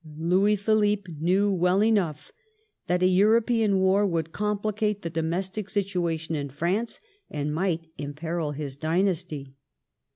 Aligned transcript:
Louis 0.17 0.55
Philippe 0.55 1.11
knew 1.19 1.51
well 1.53 1.83
enough 1.83 2.31
that 2.87 3.03
a 3.03 3.05
European 3.05 3.77
war 3.77 4.03
would 4.03 4.31
complicate 4.31 5.03
the 5.03 5.11
domestic 5.11 5.67
situa 5.67 6.19
tion 6.19 6.33
in 6.33 6.49
France, 6.49 6.99
and 7.29 7.53
might 7.53 7.85
imperil 7.99 8.53
his 8.53 8.75
dynasty. 8.75 9.53